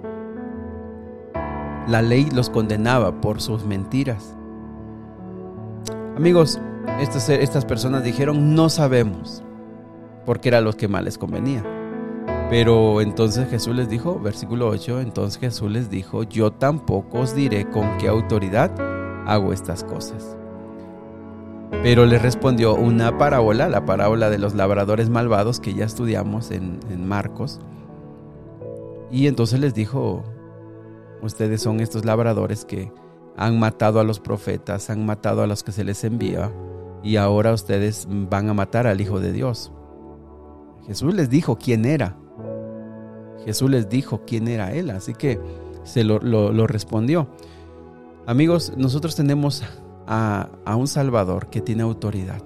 La 1.86 2.02
ley 2.02 2.28
los 2.34 2.50
condenaba 2.50 3.20
por 3.20 3.40
sus 3.40 3.64
mentiras. 3.64 4.36
Amigos, 6.16 6.60
estas, 7.00 7.28
estas 7.28 7.64
personas 7.64 8.04
dijeron 8.04 8.54
no 8.54 8.68
sabemos, 8.68 9.42
porque 10.26 10.48
era 10.48 10.60
lo 10.60 10.72
que 10.72 10.88
más 10.88 11.02
les 11.02 11.18
convenía. 11.18 11.64
Pero 12.50 13.00
entonces 13.00 13.48
Jesús 13.48 13.76
les 13.76 13.88
dijo, 13.88 14.18
versículo 14.18 14.68
8, 14.68 15.00
entonces 15.00 15.38
Jesús 15.38 15.70
les 15.70 15.88
dijo, 15.88 16.24
yo 16.24 16.52
tampoco 16.52 17.20
os 17.20 17.34
diré 17.34 17.64
con 17.70 17.96
qué 17.98 18.08
autoridad 18.08 18.72
hago 19.26 19.52
estas 19.52 19.84
cosas. 19.84 20.36
Pero 21.82 22.04
le 22.04 22.18
respondió 22.18 22.74
una 22.74 23.16
parábola, 23.16 23.68
la 23.68 23.86
parábola 23.86 24.28
de 24.28 24.38
los 24.38 24.54
labradores 24.54 25.08
malvados 25.08 25.60
que 25.60 25.72
ya 25.74 25.84
estudiamos 25.84 26.50
en, 26.50 26.80
Marcos. 27.06 27.60
Y 29.10 29.28
entonces 29.28 29.60
les 29.60 29.72
dijo, 29.72 30.24
ustedes 31.22 31.62
son 31.62 31.80
estos 31.80 32.04
labradores 32.04 32.64
que 32.64 32.92
han 33.36 33.58
matado 33.58 34.00
a 34.00 34.04
los 34.04 34.20
profetas, 34.20 34.90
han 34.90 35.06
matado 35.06 35.42
a 35.42 35.46
los 35.46 35.62
que 35.62 35.72
se 35.72 35.84
les 35.84 36.04
envía, 36.04 36.52
y 37.02 37.16
ahora 37.16 37.52
ustedes 37.52 38.06
van 38.10 38.48
a 38.48 38.54
matar 38.54 38.86
al 38.86 39.00
Hijo 39.00 39.20
de 39.20 39.32
Dios. 39.32 39.72
Jesús 40.86 41.14
les 41.14 41.30
dijo 41.30 41.56
quién 41.56 41.84
era. 41.84 42.16
Jesús 43.44 43.70
les 43.70 43.88
dijo 43.88 44.22
quién 44.26 44.48
era 44.48 44.72
Él, 44.72 44.90
así 44.90 45.14
que 45.14 45.40
se 45.84 46.04
lo, 46.04 46.66
respondió. 46.66 47.28
Amigos, 48.26 48.72
nosotros 48.76 49.16
tenemos 49.16 49.62
a, 50.06 50.48
un 50.76 50.88
Salvador 50.88 51.48
que 51.48 51.60
tiene 51.60 51.82
autoridad. 51.82 52.42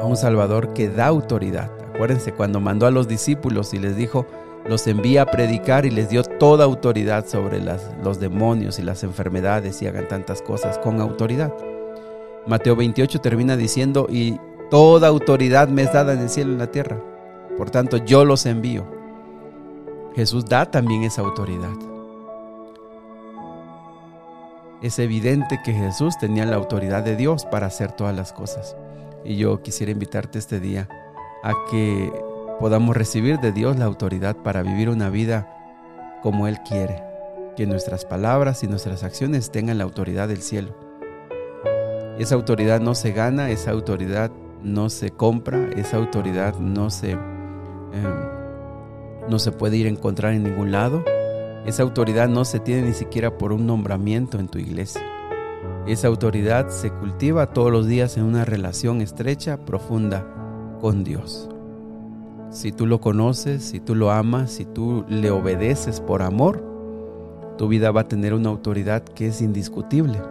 A 0.00 0.04
un 0.04 0.16
Salvador 0.16 0.72
que 0.72 0.88
da 0.88 1.06
autoridad. 1.06 1.70
Acuérdense, 1.94 2.32
cuando 2.32 2.60
mandó 2.60 2.86
a 2.86 2.90
los 2.90 3.06
discípulos 3.06 3.72
y 3.72 3.78
les 3.78 3.96
dijo, 3.96 4.26
los 4.66 4.86
envía 4.88 5.22
a 5.22 5.26
predicar 5.26 5.86
y 5.86 5.90
les 5.90 6.08
dio 6.08 6.24
toda 6.24 6.64
autoridad 6.64 7.26
sobre 7.26 7.60
los 8.02 8.18
demonios 8.18 8.78
y 8.78 8.82
las 8.82 9.04
enfermedades 9.04 9.80
y 9.80 9.86
hagan 9.86 10.08
tantas 10.08 10.42
cosas 10.42 10.78
con 10.78 11.00
autoridad. 11.00 11.54
Mateo 12.46 12.76
28 12.76 13.20
termina 13.20 13.56
diciendo, 13.56 14.06
y 14.08 14.38
toda 14.70 15.08
autoridad 15.08 15.68
me 15.68 15.82
es 15.82 15.92
dada 15.92 16.12
en 16.12 16.20
el 16.20 16.30
cielo 16.30 16.50
y 16.50 16.54
en 16.54 16.58
la 16.58 16.70
tierra. 16.70 17.02
Por 17.56 17.70
tanto, 17.70 17.96
yo 17.96 18.24
los 18.24 18.46
envío. 18.46 18.86
Jesús 20.14 20.44
da 20.44 20.70
también 20.70 21.02
esa 21.02 21.22
autoridad 21.22 21.72
es 24.82 24.98
evidente 24.98 25.60
que 25.64 25.72
Jesús 25.72 26.18
tenía 26.18 26.46
la 26.46 26.56
autoridad 26.56 27.02
de 27.02 27.16
Dios 27.16 27.44
para 27.46 27.66
hacer 27.66 27.92
todas 27.92 28.14
las 28.14 28.32
cosas. 28.32 28.76
Y 29.24 29.36
yo 29.36 29.62
quisiera 29.62 29.92
invitarte 29.92 30.38
este 30.38 30.60
día 30.60 30.88
a 31.42 31.54
que 31.70 32.12
podamos 32.60 32.96
recibir 32.96 33.38
de 33.40 33.52
Dios 33.52 33.76
la 33.78 33.86
autoridad 33.86 34.36
para 34.36 34.62
vivir 34.62 34.88
una 34.88 35.10
vida 35.10 35.52
como 36.22 36.46
Él 36.46 36.58
quiere. 36.68 37.02
Que 37.56 37.66
nuestras 37.66 38.04
palabras 38.04 38.62
y 38.62 38.68
nuestras 38.68 39.02
acciones 39.02 39.50
tengan 39.50 39.78
la 39.78 39.84
autoridad 39.84 40.28
del 40.28 40.42
cielo. 40.42 40.85
Esa 42.18 42.34
autoridad 42.34 42.80
no 42.80 42.94
se 42.94 43.12
gana, 43.12 43.50
esa 43.50 43.72
autoridad 43.72 44.30
no 44.62 44.88
se 44.90 45.10
compra, 45.10 45.68
esa 45.76 45.98
autoridad 45.98 46.58
no 46.58 46.90
se, 46.90 47.12
em, 47.12 47.20
no 49.28 49.38
se 49.38 49.52
puede 49.52 49.76
ir 49.76 49.86
a 49.86 49.90
encontrar 49.90 50.32
en 50.32 50.44
ningún 50.44 50.72
lado 50.72 51.04
esa 51.66 51.82
autoridad 51.82 52.28
no 52.28 52.44
se 52.44 52.60
tiene 52.60 52.82
ni 52.82 52.92
siquiera 52.92 53.36
por 53.38 53.52
un 53.52 53.66
nombramiento 53.66 54.38
en 54.38 54.46
tu 54.46 54.58
iglesia. 54.58 55.02
Esa 55.88 56.06
autoridad 56.06 56.68
se 56.68 56.92
cultiva 56.92 57.52
todos 57.52 57.72
los 57.72 57.88
días 57.88 58.16
en 58.16 58.22
una 58.22 58.44
relación 58.44 59.00
estrecha, 59.00 59.56
profunda 59.64 60.24
con 60.80 61.02
Dios. 61.02 61.48
Si 62.50 62.70
tú 62.70 62.86
lo 62.86 63.00
conoces, 63.00 63.64
si 63.64 63.80
tú 63.80 63.96
lo 63.96 64.12
amas, 64.12 64.52
si 64.52 64.64
tú 64.64 65.04
le 65.08 65.32
obedeces 65.32 66.00
por 66.00 66.22
amor, 66.22 66.62
tu 67.58 67.66
vida 67.66 67.90
va 67.90 68.02
a 68.02 68.08
tener 68.08 68.32
una 68.32 68.50
autoridad 68.50 69.02
que 69.02 69.26
es 69.26 69.42
indiscutible. 69.42 70.22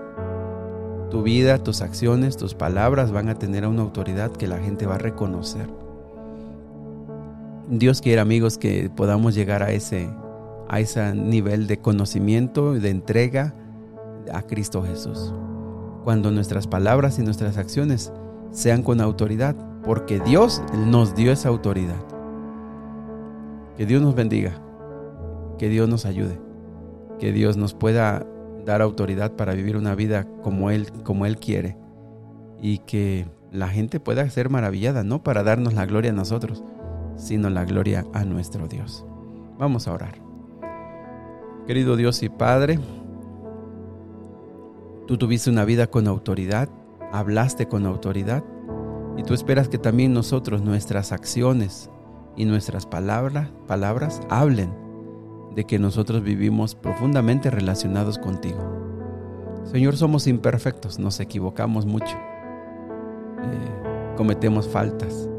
Tu 1.09 1.21
vida, 1.23 1.59
tus 1.59 1.81
acciones, 1.81 2.37
tus 2.37 2.55
palabras 2.55 3.11
van 3.11 3.29
a 3.29 3.35
tener 3.35 3.65
una 3.67 3.81
autoridad 3.81 4.31
que 4.31 4.47
la 4.47 4.57
gente 4.57 4.85
va 4.85 4.95
a 4.95 4.99
reconocer. 4.99 5.67
Dios 7.69 8.01
quiere 8.01 8.21
amigos 8.21 8.57
que 8.57 8.89
podamos 8.95 9.33
llegar 9.33 9.63
a 9.63 9.71
ese 9.71 10.09
a 10.67 10.79
ese 10.79 11.13
nivel 11.13 11.67
de 11.67 11.77
conocimiento 11.77 12.73
de 12.73 12.89
entrega 12.89 13.53
a 14.33 14.41
Cristo 14.43 14.83
Jesús. 14.83 15.33
Cuando 16.03 16.31
nuestras 16.31 16.67
palabras 16.67 17.19
y 17.19 17.23
nuestras 17.23 17.57
acciones 17.57 18.11
sean 18.51 18.83
con 18.83 19.01
autoridad, 19.01 19.55
porque 19.83 20.19
Dios 20.19 20.63
nos 20.87 21.15
dio 21.15 21.31
esa 21.31 21.49
autoridad. 21.49 22.03
Que 23.77 23.85
Dios 23.85 24.01
nos 24.01 24.15
bendiga, 24.15 24.61
que 25.57 25.69
Dios 25.69 25.89
nos 25.89 26.05
ayude, 26.05 26.39
que 27.19 27.31
Dios 27.31 27.57
nos 27.57 27.73
pueda 27.73 28.25
dar 28.65 28.81
autoridad 28.81 29.33
para 29.35 29.53
vivir 29.53 29.77
una 29.77 29.95
vida 29.95 30.27
como 30.41 30.71
Él, 30.71 30.91
como 31.03 31.25
Él 31.25 31.37
quiere 31.37 31.77
y 32.61 32.79
que 32.79 33.27
la 33.51 33.69
gente 33.69 33.99
pueda 33.99 34.29
ser 34.29 34.49
maravillada, 34.49 35.03
no 35.03 35.23
para 35.23 35.43
darnos 35.43 35.73
la 35.73 35.85
gloria 35.85 36.11
a 36.11 36.15
nosotros, 36.15 36.63
sino 37.15 37.49
la 37.49 37.65
gloria 37.65 38.05
a 38.13 38.25
nuestro 38.25 38.67
Dios. 38.67 39.05
Vamos 39.57 39.87
a 39.87 39.93
orar. 39.93 40.15
Querido 41.67 41.95
Dios 41.95 42.21
y 42.23 42.29
Padre, 42.29 42.79
tú 45.07 45.17
tuviste 45.17 45.49
una 45.49 45.65
vida 45.65 45.87
con 45.87 46.07
autoridad, 46.07 46.69
hablaste 47.11 47.67
con 47.67 47.85
autoridad 47.85 48.43
y 49.17 49.23
tú 49.23 49.33
esperas 49.33 49.69
que 49.69 49.77
también 49.77 50.13
nosotros, 50.13 50.61
nuestras 50.61 51.11
acciones, 51.11 51.89
y 52.35 52.45
nuestras 52.45 52.85
palabras, 52.85 53.49
palabras 53.67 54.21
hablen 54.29 54.73
de 55.55 55.63
que 55.65 55.79
nosotros 55.79 56.21
vivimos 56.21 56.75
profundamente 56.75 57.49
relacionados 57.49 58.17
contigo. 58.17 58.59
Señor, 59.63 59.95
somos 59.95 60.27
imperfectos, 60.27 60.99
nos 60.99 61.19
equivocamos 61.19 61.85
mucho, 61.85 62.15
eh, 63.41 64.13
cometemos 64.15 64.67
faltas. 64.67 65.29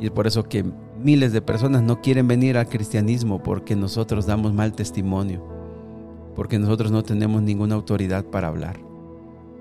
Y 0.00 0.06
es 0.06 0.10
por 0.10 0.26
eso 0.26 0.42
que 0.42 0.64
miles 0.98 1.32
de 1.32 1.42
personas 1.42 1.82
no 1.82 2.00
quieren 2.00 2.26
venir 2.26 2.56
al 2.56 2.68
cristianismo 2.68 3.42
porque 3.42 3.76
nosotros 3.76 4.26
damos 4.26 4.52
mal 4.52 4.72
testimonio, 4.72 5.44
porque 6.34 6.58
nosotros 6.58 6.90
no 6.90 7.02
tenemos 7.02 7.42
ninguna 7.42 7.74
autoridad 7.74 8.24
para 8.24 8.48
hablar, 8.48 8.80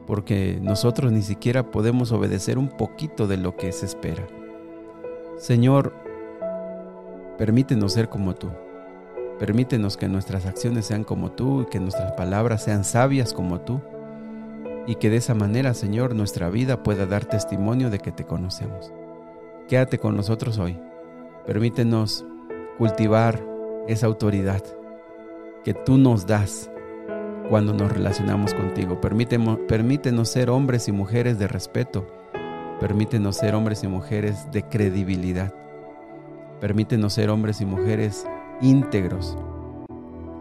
porque 0.07 0.59
nosotros 0.61 1.11
ni 1.11 1.21
siquiera 1.21 1.69
podemos 1.69 2.11
obedecer 2.11 2.57
un 2.57 2.69
poquito 2.69 3.27
de 3.27 3.37
lo 3.37 3.55
que 3.55 3.71
se 3.71 3.85
espera. 3.85 4.25
Señor, 5.37 5.93
permítenos 7.37 7.93
ser 7.93 8.09
como 8.09 8.33
tú. 8.33 8.47
Permítenos 9.41 9.97
que 9.97 10.07
nuestras 10.07 10.45
acciones 10.45 10.85
sean 10.85 11.03
como 11.03 11.31
tú 11.31 11.63
y 11.63 11.65
que 11.65 11.79
nuestras 11.79 12.11
palabras 12.11 12.63
sean 12.63 12.83
sabias 12.83 13.33
como 13.33 13.61
tú. 13.61 13.81
Y 14.85 14.93
que 14.95 15.09
de 15.09 15.17
esa 15.17 15.33
manera, 15.33 15.73
Señor, 15.73 16.13
nuestra 16.13 16.51
vida 16.51 16.83
pueda 16.83 17.07
dar 17.07 17.25
testimonio 17.25 17.89
de 17.89 17.97
que 17.97 18.11
te 18.11 18.23
conocemos. 18.23 18.93
Quédate 19.67 19.97
con 19.97 20.15
nosotros 20.15 20.59
hoy. 20.59 20.79
Permítenos 21.47 22.23
cultivar 22.77 23.43
esa 23.87 24.05
autoridad 24.05 24.61
que 25.63 25.73
tú 25.73 25.97
nos 25.97 26.27
das 26.27 26.69
cuando 27.49 27.73
nos 27.73 27.91
relacionamos 27.91 28.53
contigo. 28.53 29.01
Permítenos, 29.01 29.57
permítenos 29.67 30.29
ser 30.29 30.51
hombres 30.51 30.87
y 30.87 30.91
mujeres 30.91 31.39
de 31.39 31.47
respeto. 31.47 32.05
Permítenos 32.79 33.37
ser 33.37 33.55
hombres 33.55 33.83
y 33.83 33.87
mujeres 33.87 34.51
de 34.51 34.61
credibilidad. 34.61 35.51
Permítenos 36.59 37.13
ser 37.13 37.31
hombres 37.31 37.59
y 37.59 37.65
mujeres 37.65 38.27
íntegros, 38.61 39.37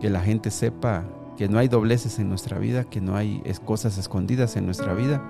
que 0.00 0.10
la 0.10 0.20
gente 0.20 0.50
sepa 0.50 1.04
que 1.36 1.48
no 1.48 1.58
hay 1.58 1.68
dobleces 1.68 2.18
en 2.18 2.28
nuestra 2.28 2.58
vida, 2.58 2.84
que 2.84 3.00
no 3.00 3.16
hay 3.16 3.42
cosas 3.64 3.96
escondidas 3.98 4.56
en 4.56 4.66
nuestra 4.66 4.94
vida. 4.94 5.22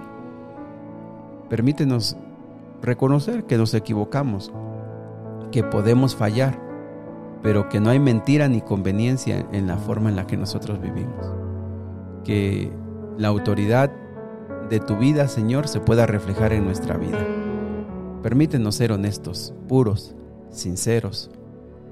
Permítenos 1.48 2.16
reconocer 2.82 3.44
que 3.44 3.56
nos 3.56 3.74
equivocamos, 3.74 4.52
que 5.52 5.62
podemos 5.62 6.16
fallar, 6.16 6.60
pero 7.42 7.68
que 7.68 7.80
no 7.80 7.90
hay 7.90 7.98
mentira 7.98 8.48
ni 8.48 8.60
conveniencia 8.60 9.46
en 9.52 9.66
la 9.66 9.76
forma 9.76 10.10
en 10.10 10.16
la 10.16 10.26
que 10.26 10.36
nosotros 10.36 10.80
vivimos. 10.80 11.32
Que 12.24 12.72
la 13.18 13.28
autoridad 13.28 13.90
de 14.68 14.80
tu 14.80 14.96
vida, 14.96 15.28
Señor, 15.28 15.68
se 15.68 15.80
pueda 15.80 16.06
reflejar 16.06 16.52
en 16.52 16.64
nuestra 16.64 16.96
vida. 16.96 17.18
Permítenos 18.22 18.74
ser 18.74 18.92
honestos, 18.92 19.54
puros, 19.68 20.14
sinceros, 20.50 21.30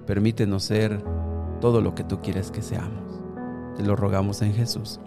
Permítenos 0.08 0.62
ser 0.62 1.04
todo 1.60 1.82
lo 1.82 1.94
que 1.94 2.02
tú 2.02 2.22
quieres 2.22 2.50
que 2.50 2.62
seamos. 2.62 3.20
Te 3.76 3.82
lo 3.82 3.94
rogamos 3.94 4.40
en 4.40 4.54
Jesús. 4.54 5.00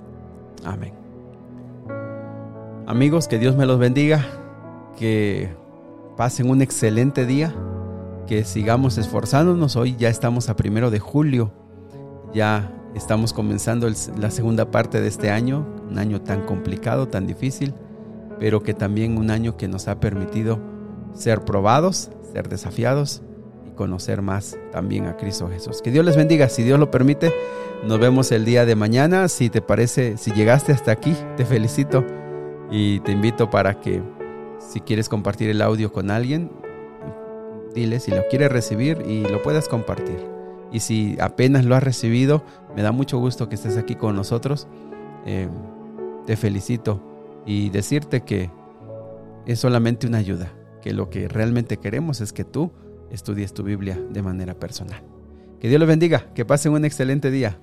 Amén. 0.63 0.93
Amigos, 2.85 3.27
que 3.27 3.39
Dios 3.39 3.55
me 3.55 3.65
los 3.65 3.79
bendiga, 3.79 4.23
que 4.99 5.49
pasen 6.17 6.51
un 6.51 6.61
excelente 6.61 7.25
día, 7.25 7.51
que 8.27 8.43
sigamos 8.43 8.99
esforzándonos. 8.99 9.75
Hoy 9.75 9.95
ya 9.97 10.09
estamos 10.09 10.49
a 10.49 10.55
primero 10.55 10.91
de 10.91 10.99
julio, 10.99 11.51
ya 12.31 12.71
estamos 12.93 13.33
comenzando 13.33 13.89
la 14.19 14.29
segunda 14.29 14.69
parte 14.69 15.01
de 15.01 15.07
este 15.07 15.31
año, 15.31 15.65
un 15.89 15.97
año 15.97 16.21
tan 16.21 16.45
complicado, 16.45 17.07
tan 17.07 17.25
difícil, 17.25 17.73
pero 18.39 18.61
que 18.61 18.75
también 18.75 19.17
un 19.17 19.31
año 19.31 19.57
que 19.57 19.67
nos 19.67 19.87
ha 19.87 19.99
permitido 19.99 20.59
ser 21.15 21.43
probados, 21.43 22.11
ser 22.33 22.49
desafiados 22.49 23.23
conocer 23.75 24.21
más 24.21 24.57
también 24.71 25.07
a 25.07 25.17
Cristo 25.17 25.49
Jesús. 25.49 25.81
Que 25.81 25.91
Dios 25.91 26.05
les 26.05 26.15
bendiga, 26.15 26.49
si 26.49 26.63
Dios 26.63 26.79
lo 26.79 26.91
permite. 26.91 27.33
Nos 27.83 27.99
vemos 27.99 28.31
el 28.31 28.45
día 28.45 28.65
de 28.65 28.75
mañana. 28.75 29.27
Si 29.27 29.49
te 29.49 29.61
parece, 29.61 30.17
si 30.17 30.31
llegaste 30.31 30.71
hasta 30.71 30.91
aquí, 30.91 31.15
te 31.37 31.45
felicito 31.45 32.05
y 32.69 32.99
te 33.01 33.11
invito 33.11 33.49
para 33.49 33.79
que 33.79 34.01
si 34.59 34.79
quieres 34.79 35.09
compartir 35.09 35.49
el 35.49 35.61
audio 35.61 35.91
con 35.91 36.11
alguien, 36.11 36.51
dile 37.73 37.99
si 37.99 38.11
lo 38.11 38.21
quieres 38.29 38.51
recibir 38.51 39.03
y 39.07 39.23
lo 39.23 39.41
puedas 39.41 39.67
compartir. 39.67 40.19
Y 40.71 40.79
si 40.79 41.17
apenas 41.19 41.65
lo 41.65 41.75
has 41.75 41.83
recibido, 41.83 42.43
me 42.75 42.81
da 42.81 42.91
mucho 42.91 43.17
gusto 43.17 43.49
que 43.49 43.55
estés 43.55 43.77
aquí 43.77 43.95
con 43.95 44.15
nosotros. 44.15 44.67
Eh, 45.25 45.49
te 46.25 46.37
felicito 46.37 47.01
y 47.45 47.69
decirte 47.69 48.21
que 48.21 48.49
es 49.45 49.59
solamente 49.59 50.07
una 50.07 50.19
ayuda, 50.19 50.53
que 50.81 50.93
lo 50.93 51.09
que 51.09 51.27
realmente 51.27 51.77
queremos 51.77 52.21
es 52.21 52.31
que 52.31 52.43
tú 52.43 52.71
estudies 53.11 53.53
tu 53.53 53.63
Biblia 53.63 53.99
de 54.09 54.21
manera 54.21 54.53
personal. 54.53 55.01
Que 55.59 55.67
Dios 55.67 55.79
los 55.79 55.87
bendiga, 55.87 56.33
que 56.33 56.45
pasen 56.45 56.71
un 56.71 56.85
excelente 56.85 57.29
día. 57.29 57.59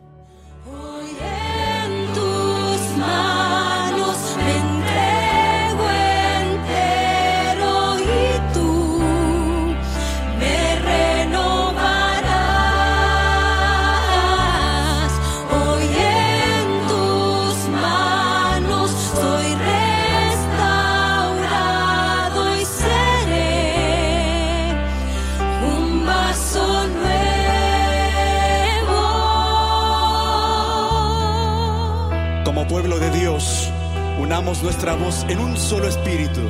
en 35.09 35.39
un 35.39 35.57
solo 35.57 35.89
espíritu 35.89 36.43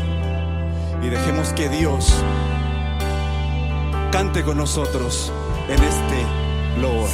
y 1.00 1.08
dejemos 1.08 1.52
que 1.52 1.68
Dios 1.68 2.12
cante 4.10 4.42
con 4.42 4.56
nosotros 4.56 5.32
en 5.68 5.80
este 5.80 6.80
lobo. 6.80 7.06